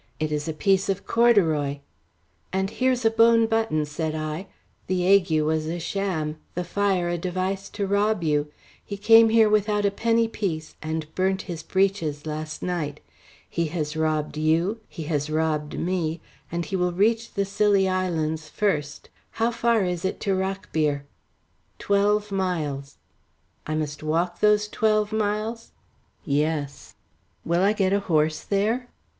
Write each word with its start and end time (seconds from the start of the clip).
"It 0.19 0.31
is 0.31 0.47
a 0.47 0.53
piece 0.53 0.89
of 0.89 1.05
corduroy." 1.05 1.77
"And 2.51 2.71
here's 2.71 3.05
a 3.05 3.11
bone 3.11 3.45
button," 3.45 3.85
said 3.85 4.15
I. 4.15 4.47
"The 4.87 5.05
ague 5.07 5.43
was 5.43 5.67
a 5.67 5.77
sham, 5.79 6.37
the 6.55 6.63
fire 6.63 7.07
a 7.07 7.19
device 7.19 7.69
to 7.69 7.85
rob 7.85 8.23
you. 8.23 8.51
He 8.83 8.97
came 8.97 9.29
here 9.29 9.47
without 9.47 9.85
a 9.85 9.91
penny 9.91 10.27
piece 10.27 10.75
and 10.81 11.13
burnt 11.13 11.43
his 11.43 11.61
breeches 11.61 12.25
last 12.25 12.63
night. 12.63 12.99
He 13.47 13.65
has 13.67 13.95
robbed 13.95 14.37
you, 14.37 14.79
he 14.89 15.03
has 15.03 15.29
robbed 15.29 15.77
me, 15.77 16.19
and 16.51 16.65
he 16.65 16.75
will 16.75 16.93
reach 16.93 17.35
the 17.35 17.45
Scilly 17.45 17.87
Islands 17.87 18.49
first. 18.49 19.11
How 19.33 19.51
far 19.51 19.83
is 19.85 20.03
it 20.03 20.19
to 20.21 20.33
Rockbere?" 20.33 21.03
"Twelve 21.77 22.31
miles." 22.31 22.97
"I 23.67 23.75
must 23.75 24.01
walk 24.01 24.39
those 24.39 24.67
twelve 24.67 25.13
miles?" 25.13 25.73
"Yes." 26.25 26.95
"Will 27.45 27.61
I 27.61 27.73
get 27.73 27.93
a 27.93 27.99
horse 27.99 28.39
there?" 28.41 28.89